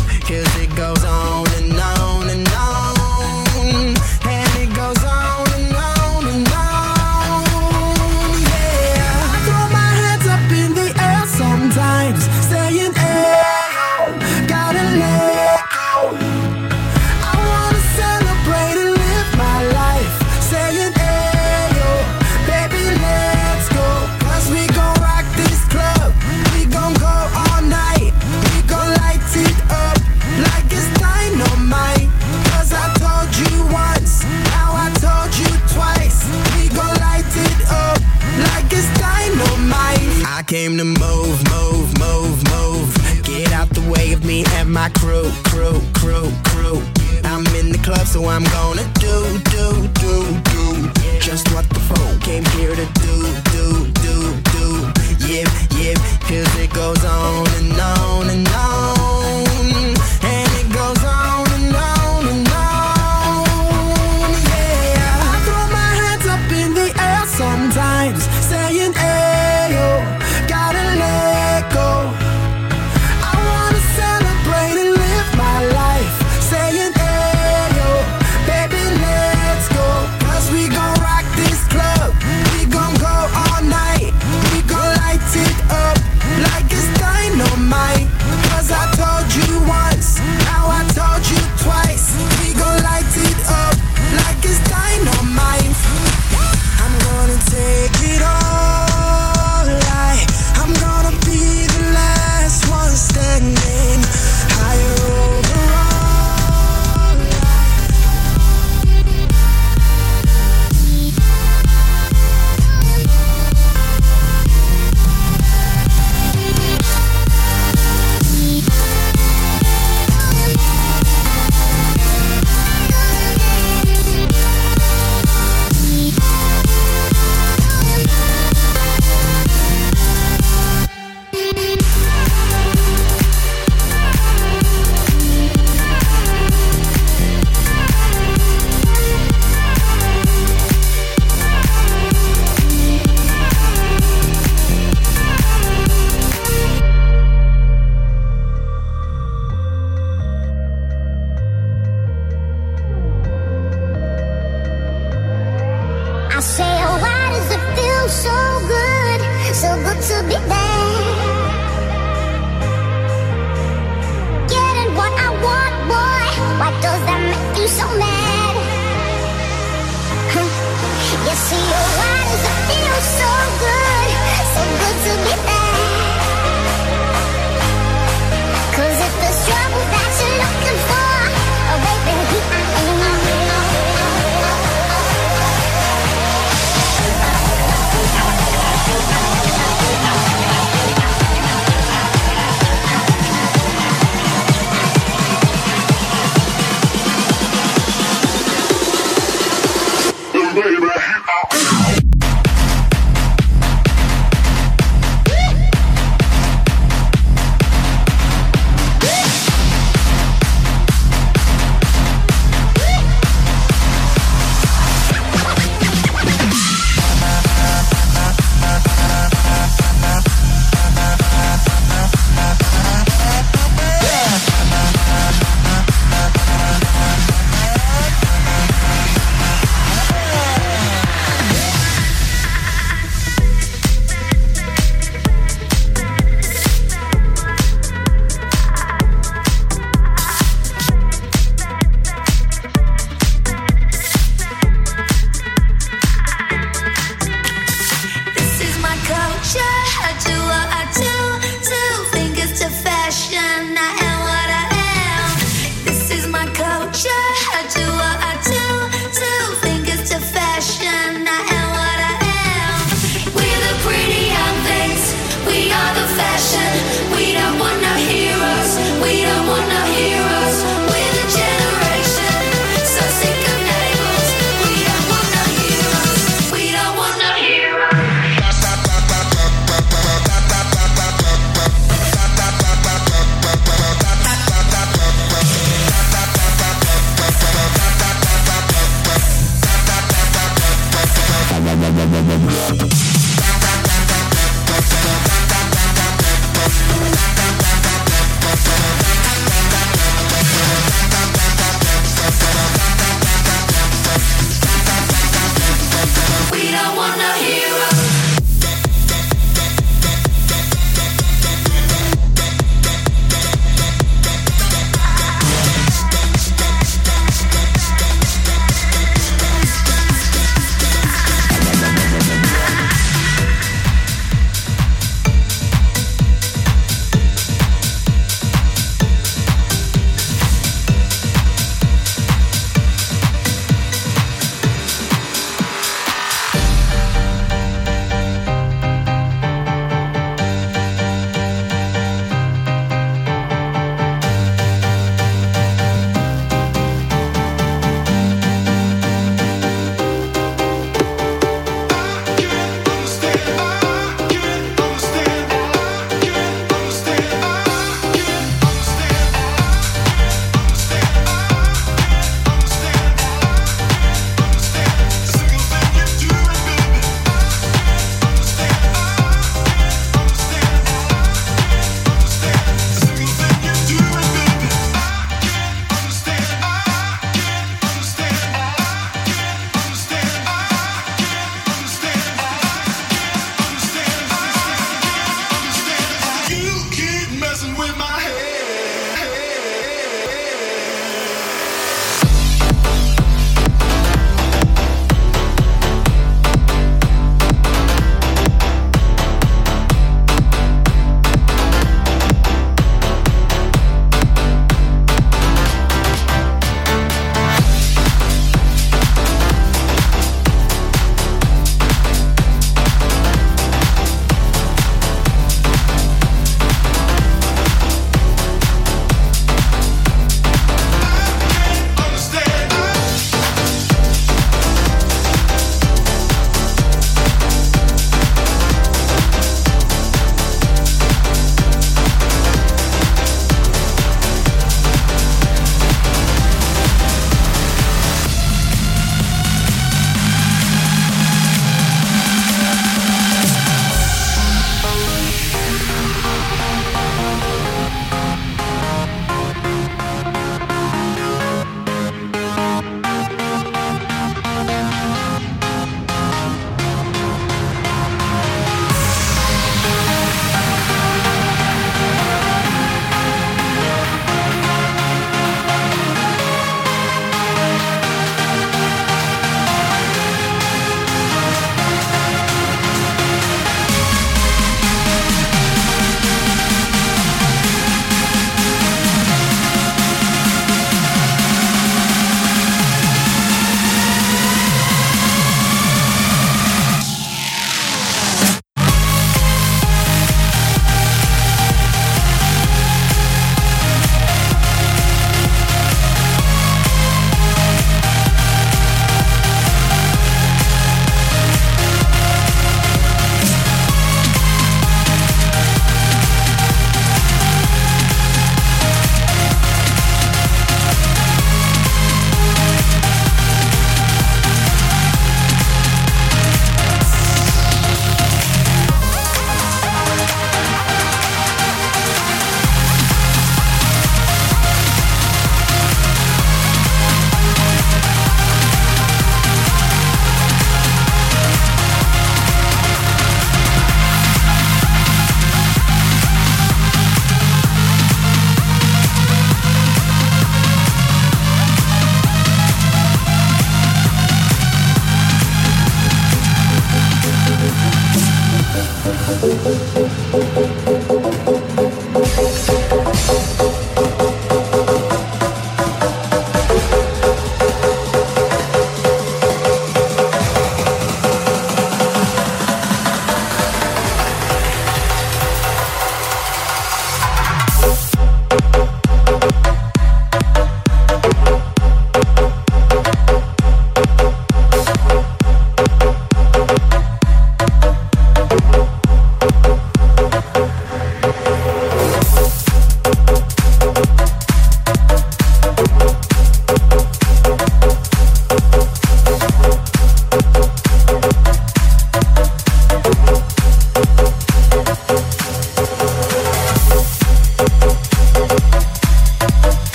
Cause 0.00 0.56
it 0.56 0.74
goes 0.74 1.04
on 1.04 1.46
and 1.54 1.78
on 1.78 2.30
and 2.30 2.48
on 2.48 2.51
Came 40.52 40.76
to 40.76 40.84
move, 40.84 41.50
move, 41.50 41.98
move, 41.98 42.50
move. 42.50 43.24
Get 43.24 43.52
out 43.52 43.70
the 43.70 43.80
way 43.90 44.12
of 44.12 44.22
me 44.22 44.44
and 44.56 44.70
my 44.70 44.90
crew, 44.90 45.30
crew, 45.44 45.80
crew, 45.94 46.30
crew. 46.44 46.82
I'm 47.24 47.46
in 47.56 47.72
the 47.72 47.80
club, 47.82 48.06
so 48.06 48.26
I'm 48.26 48.44
gonna 48.44 48.84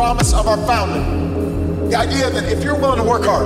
promise 0.00 0.32
of 0.32 0.46
our 0.48 0.56
founding. 0.64 1.90
The 1.90 1.96
idea 1.96 2.30
that 2.30 2.50
if 2.50 2.64
you're 2.64 2.74
willing 2.74 2.96
to 2.96 3.04
work 3.04 3.26
hard, 3.26 3.44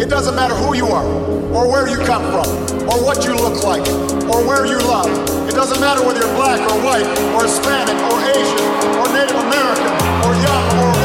it 0.00 0.08
doesn't 0.08 0.36
matter 0.36 0.54
who 0.54 0.76
you 0.76 0.86
are, 0.86 1.02
or 1.50 1.66
where 1.66 1.88
you 1.88 1.98
come 2.06 2.22
from, 2.30 2.46
or 2.86 3.02
what 3.02 3.26
you 3.26 3.34
look 3.34 3.64
like, 3.64 3.82
or 4.30 4.46
where 4.46 4.64
you 4.64 4.78
love. 4.86 5.10
It 5.50 5.56
doesn't 5.58 5.80
matter 5.80 6.06
whether 6.06 6.20
you're 6.20 6.36
black 6.38 6.62
or 6.70 6.78
white, 6.86 7.02
or 7.34 7.42
Hispanic, 7.42 7.98
or 7.98 8.14
Asian, 8.30 8.62
or 8.94 9.10
Native 9.10 9.34
American, 9.34 9.90
or 10.22 10.38
young, 10.38 10.66
or 10.86 11.01